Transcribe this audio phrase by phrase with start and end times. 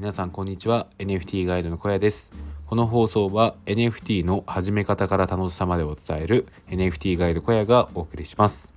[0.00, 0.86] 皆さんこんにちは。
[0.96, 2.32] NFT ガイドの小屋です。
[2.64, 8.72] この放送は NFT の始め方から楽しさまでを伝える NFT ガイド小屋がお送りします。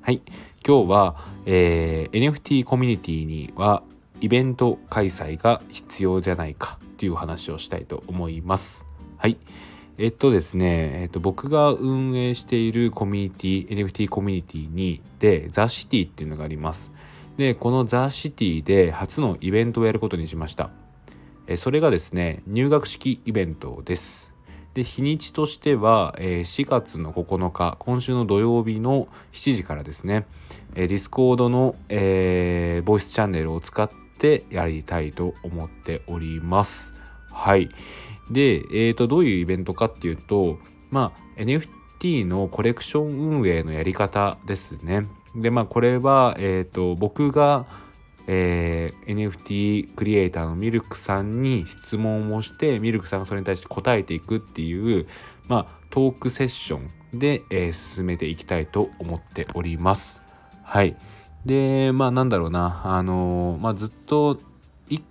[0.00, 0.22] はい。
[0.64, 3.82] 今日は、えー、NFT コミュニティには
[4.20, 8.86] イベント開催が必要じゃないかという話をしたいと思います。
[9.16, 9.38] はい。
[9.98, 16.92] えっとですね、えっと、僕が運営しているコミュニティ NFT コミュニティにでザ・シティっていうのがあります。
[17.36, 20.70] でこの The City で初のイベントをやることにしました。
[21.56, 24.34] それがですね入学式イベントです。
[24.74, 30.26] で日にちとしては4月の9日今週の土曜日の7時からですね
[30.74, 36.94] Discord の、えー、ボイスチャンネルを使ってやりたいと思っております。
[37.32, 37.68] はい。
[38.30, 40.58] で、えーと、どういうイベントかっていうと
[40.90, 45.06] まあ NFT のコレクション運営のやり方ですね。
[45.34, 47.66] でまあこれは、えーと、僕が、
[48.26, 55.06] えー、NFT クリエイターのミルクさんに質問をしてミルクさんがそれに対して答えていくっていう、
[55.46, 60.22] まあ、トークセッションで、えー、進めていきたいと思っております。
[60.62, 60.96] はい。
[61.44, 64.40] でまあなんだろうなあのまあずっと
[64.88, 65.02] 一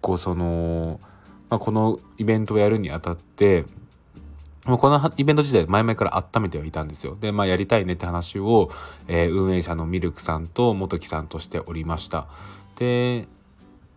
[0.00, 1.00] 個その、
[1.50, 3.64] まあ、このイベントをやるにあたって
[4.64, 7.16] もうこのイベント自体前々から温めてはいたんですよ。
[7.20, 8.70] で、まあやりたいねって話を、
[9.08, 12.28] えー、運営者のミルクさんと元木さんとしておりました。
[12.76, 13.26] で、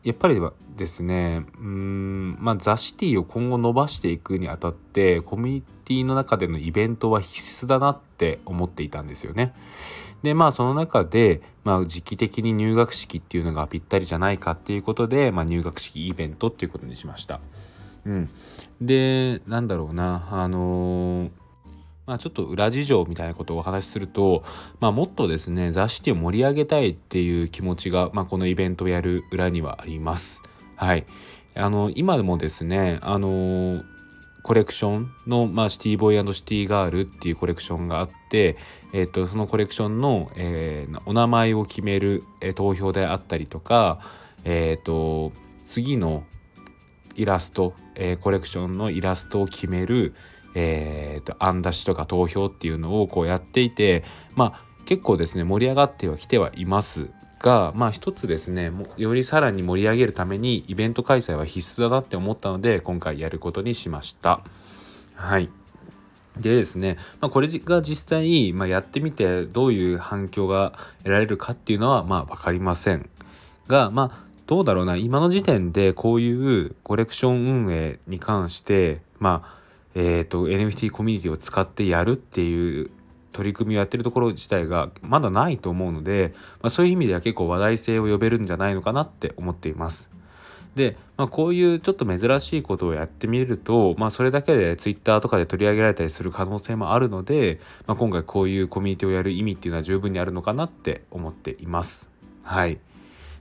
[0.04, 0.40] やっぱり
[0.76, 9.54] ですね、うん、まあザ・シティを今後伸ばしていくにあたって、コミュニティの中でのイベントは必須だなって思っていたんですよね。
[10.24, 17.40] で、まあその中で、まあ時期的に入学式っていうのがぴったりじゃないかっていうことで、まあ入学式イベントっていうことにしました。
[18.06, 18.30] うん。
[18.82, 21.30] でなんだろうなあのー
[22.06, 24.44] まあ、ちょっと裏事情みたいなことをお話しすると、
[24.80, 30.44] まあ、もっとですね雑誌を盛り上げたいっていう気持ちが、まあ、このイベントをやる裏にはあります。
[30.76, 31.06] はい、
[31.56, 33.84] あの今でもですねあのー、
[34.44, 38.58] コレクションの、まあ、シティボーイシティガールっていうコレクションがあって、
[38.94, 44.00] えーと、そのコレクションの、えー、お名前を決める、えー、投票であったりとか、
[44.44, 45.32] えーと
[45.66, 46.24] 次の
[47.16, 50.14] イラスト、えー、コレクションのイラストを決める、
[50.56, 54.04] えーと、案出しとか投票っていうのをこうやっていて
[54.36, 57.10] まあ結構ですね盛り上がってはきてはいます
[57.40, 64.42] がまあ一つですねよりさらに盛り上げるためにイベント開催は必須だなって思ったので今回やることにしました。
[65.16, 65.50] はい
[66.40, 73.10] でですね、まあ、これが実際、まあ、やってみてどういう反響が得られるかっていうのはまあ分かりません
[73.68, 79.58] が、まあ、どうだろうな今の時点でこういうコレクション運営に関してまあ
[79.96, 82.92] えっ、ー、と NFT コミュニティを使ってやるっていう
[83.36, 90.10] 取り組みをやってるところ自体がまだないと思うので、まあ、そういう意味では結構話題性を呼べるんじゃないのかなって思っています。
[90.76, 102.10] で、まあ、こういうちょっと珍しいことをやってみると、まあ、それだけで Twitter とかで取り上げられたりする可能性もあるので、まあ、今回こういうコミュニティをやる意味っていうのは十分にあるのかなって思っています。
[102.44, 102.80] はい。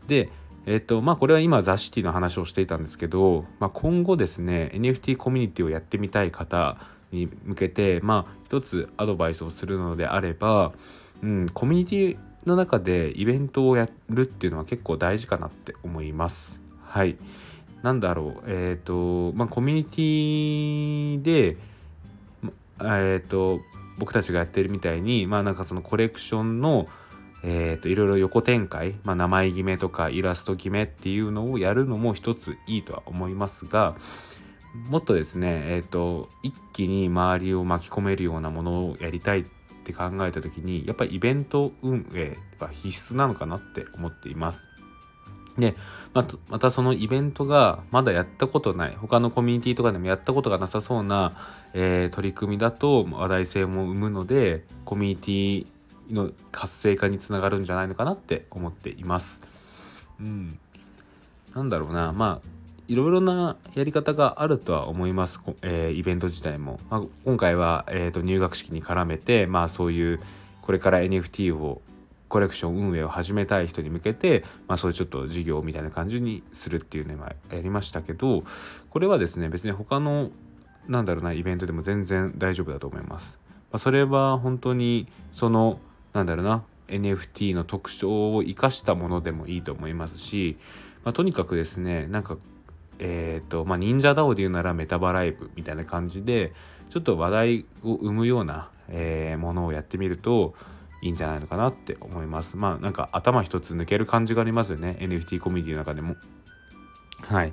[0.09, 0.28] で、
[0.66, 6.78] えっとまあこれは今ザ・シティの話をしていたんですけど、まあ、今後ですね NFT コミュニティをやってみたい方
[7.12, 10.72] に向けてまあ一つアドバイスをするのであれば、
[11.22, 12.16] うん、コミュニティ
[12.47, 16.60] の中でイベントをやるっていうのは結構大事かなって思います。
[16.82, 17.16] はい。
[17.82, 21.56] なんだろう、えっ、ー、と、まあ、コミュニティで、
[22.81, 23.60] えっ、ー、と、
[23.98, 26.88] 僕たちがやってるみたいに、まあ、なんかそのコレクションの、
[27.47, 33.97] えーと、いろいろ横展開、まあ、名前決めとかイラスト決めっていうのをやるのも一ついいとは思いますが
[34.88, 39.44] もっとですね、えーと、一気に周りを巻き込めるようなものをやりたいっ
[39.84, 44.66] て考えた時にやっぱりイベント運営は必須なのかなって思っています。
[45.59, 45.76] で
[46.15, 51.37] ままたそのイベントがまだやったことない他のコミュニティとかでもやったことがなさそうな、
[51.75, 55.73] えー、取り組みだと話題性も生むのでコミュニティ
[56.10, 59.43] の活性化につながるんじゃないのかなって思っています。
[60.20, 60.58] うん、
[61.55, 62.49] なんだろうなまあ
[62.87, 66.78] いろいろなやり方があるとは思います、えー、イベント自体も。
[66.90, 70.20] まあ、今回は、えーと、入学式に絡めて、まあ、そういう
[70.61, 71.81] これから NFT を
[72.28, 78.43] コレクション運営を始めたい人に向けて、まあ、そういうちょっと事業みたいな感じにするっていうのはやりましたけど
[78.90, 80.31] これはですね別に他の
[80.88, 83.38] なんだろうなイベントでも全然大丈夫だと思います。
[83.70, 85.78] まあ、それは本当にその
[86.14, 86.64] なんだろうな。
[86.88, 90.56] NFT の特徴を生かしたものでもいいと思いますし、
[91.02, 92.37] まあ、とにかくですねなんか
[92.99, 96.52] えっ、ー、とまあ忍者 DAO で言うならメタバライブみたいな感じで
[96.90, 100.55] ちょっと話題を生むような、えー、ものをやってみると
[101.02, 102.56] いいんじゃないのかなって思います。
[102.56, 104.96] まあなんか頭一つ抜ける感じがありますよね。
[105.00, 106.16] NFT コミュニティの中でも。
[107.29, 107.53] はい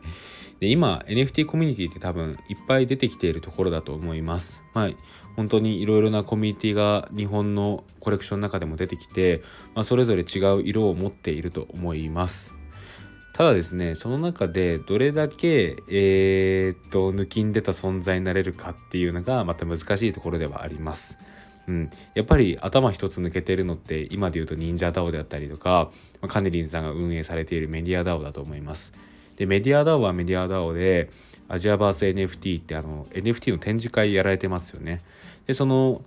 [0.61, 4.61] で今 NFT コミュニティって多分いっぱい出てきているところだと思います。
[4.75, 4.95] はい、
[5.35, 9.41] 本当にいろいろなコミュニティが日本のコレクションの中でも出てきて、
[9.73, 12.53] まあ、それぞれ違う色を持っていると思います。
[13.33, 21.17] ただですねその中でどれだけ、えー、っと抜きん出た存在になれるかっていうのがまた難しいところではあります。
[21.67, 25.89] うん、やっぱり頭一つ抜けてるのって今で言うと忍者 DAO であったりとか、
[26.21, 28.93] ま、カネリンさんが運営されているメディア DAO だと思います。
[29.35, 31.09] でメディア DAO はメディア DAO で
[31.47, 35.01] アジアバース NFT ってあの NFT の展示会やられてますよね。
[35.47, 36.01] でその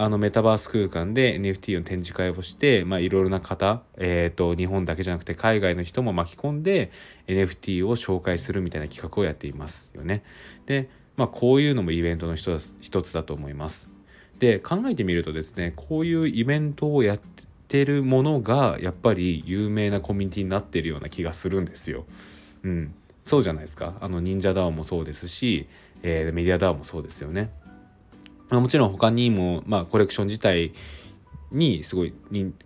[0.00, 6.92] あのメタバース空間で NFT の展示会をしていろいろな方、えーと、日本だけじゃなくて海外の人も巻き込んで
[7.26, 10.22] NFT を紹介するみたいな企画をやっていますよね。
[10.66, 13.90] で、まあ、こういうのもイベントの一つだと思います。
[14.38, 17.20] で考えてみるとですねこういうイベントをやっ
[17.66, 22.04] てるものがやっぱり有名なコミュニティになってるような気がするんですよ。
[22.62, 22.94] うん、
[23.24, 25.68] そうじゃないですかあの忍者ダウンもそうですし、
[26.02, 27.50] えー、メディアダウンもそうですよね。
[28.48, 30.72] まあ、もちろん他にも、まあ、コレクション自体
[31.52, 32.14] にすごい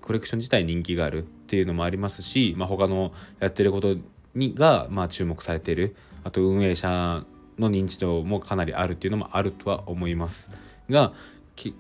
[0.01, 3.97] コレクション自体人気があるっていうのもありますし、まあ、他のやってること
[4.35, 7.25] にが、まあ、注目されてるあと運営者
[7.59, 10.51] の認知度もかなりあるっていうのもあるとは思います
[10.89, 11.13] が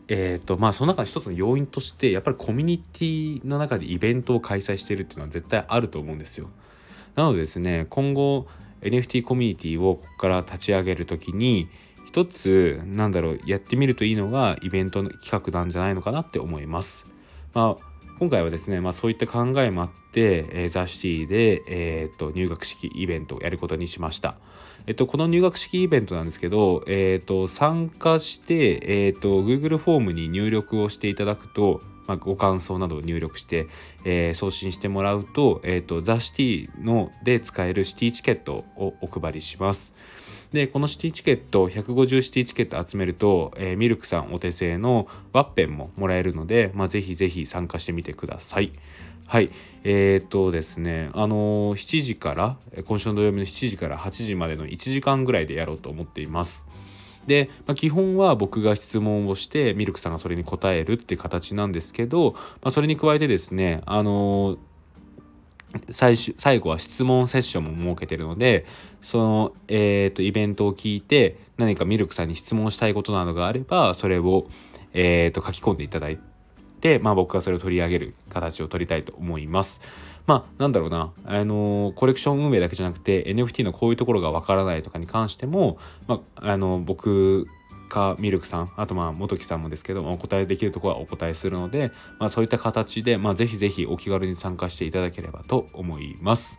[0.08, 6.50] えーとまあ、その中の一つの要因としてやっぱりコミュニティの中でイベントを開催してるっていうのは絶対あると思うんですよ。
[7.14, 8.46] なのでですね今後
[8.82, 11.68] NFT コミュニティをここから立ち上げる時に
[12.06, 17.06] 一つなんだろうやってみるといいのがイベントの企画なんじゃないのかなって思います。
[17.54, 17.84] まあ、
[18.18, 24.36] 今回はですね、まあ、そういった考えもあって、えー、ザ・シティで、えー、と入学式イベントをやることにしました。
[24.86, 31.80] えっと、この入学式イベントなんですけど、えっと、参加して、えっと、Google フォームに入力をしていただくと、
[32.12, 33.68] まあ、ご感想などを入力して、
[34.04, 39.94] えー、送信してもらうと、えっと、ザ・シティので使えるシティチケットをお配りします。
[40.52, 48.72] で、このシティチケット、150シティチケット集めると、えー、ミルクさんお手製のワッペンももらえるので、まあ、ぜひぜひ参加してみてください。
[49.26, 49.50] はい。
[49.84, 56.66] えー、っとですね、あのー、7時から、今週の土曜日の7時から8時までの1時間ぐらいでやろうと思っています。
[57.26, 64.58] で、まあ、基本は僕が質問をしてミルクさんがそれに答えるっていう形なんですけど、まあ、それに加えてですねあのー
[65.90, 68.66] 最終最後は質問セッションも設けてるので
[69.00, 74.46] その、えーと、イベントを聞いて何かミルクさんに質問したいことなどがあればそれを、
[74.92, 76.18] えーと書き込んでいただい
[76.80, 79.80] て、まあ、僕がそれを取り上げる形を取りたいと思います。
[80.26, 87.48] まあ、なんだろうな、あの、コレクション運営だけじゃなくて NFT のこういうところがわからないとかに関しても、まあ、あの僕
[87.92, 96.58] かミルクさんあとまあ元木さんもですけどお答えできるところはお答えするので、まあ、そういった形で、まあ、ぜひぜひお気軽に参加していただければと思います。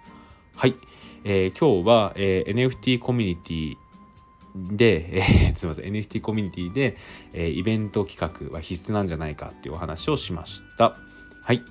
[0.56, 0.76] はい、
[1.24, 6.98] えー、今日は、えー、NFT コミュニティで、えー、 すみません NFT コミュニティで、
[7.34, 8.20] えー、イベント企
[8.50, 10.96] 画は必須なんじゃないかっていうお話をしました。
[11.42, 11.64] はい。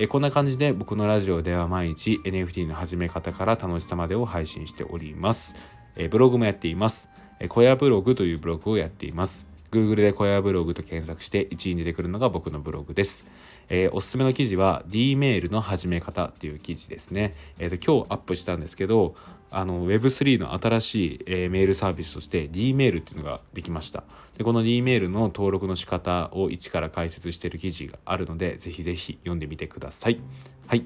[0.00, 5.56] え、こんな感じで僕のラジオでは毎日 NFT の始め方から楽しさまでを配信しております。
[5.96, 7.08] え、ブログもやっています。
[7.40, 9.48] え、小屋ブログというブログをやっています。
[9.72, 13.24] Google で小屋ブログと検索して1位に出てくるのが僕のブログです。
[13.68, 17.34] えー、おすすめの記事は D メールの始め方っていう記事ですね。
[17.58, 19.14] えーと、今日アップしたんですけど、
[19.50, 24.04] の Web3 の新しい、えー、メールサービスとして D メールっていうのができました。
[24.36, 30.20] でこの D メールの登録の仕方を一から解説している記事があるので、ぜひぜひ読んでみてください。
[30.66, 30.84] はい。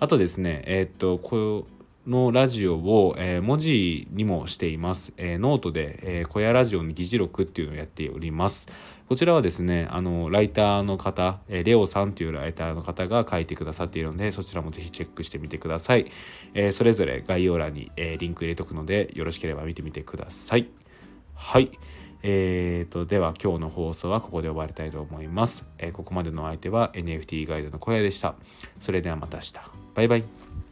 [0.00, 1.66] あとですね、えっ、と、こ
[2.06, 5.12] のラジオを、えー、文字にもしています。
[5.16, 8.68] え、ノートで、えー、小屋ラジオの議事録っていうのをやっております。
[9.08, 16.10] こちらはですね、あの、ライターの方、レオさんというライターの方が書いてくださっているので、そちらもぜひチェックしてみてください。
[16.52, 20.68] えそれぞれ概要欄に、えリンク入れとくので、よろしければ見てみてください。
[21.34, 21.70] はい。
[22.22, 25.64] えーと、では今日の放送はここで終わりたいと思います。
[25.78, 28.34] えー、ここまでの相手は NFT ガイドの小屋でした。
[28.82, 29.54] それではまた明日。
[29.94, 30.67] バイバイ。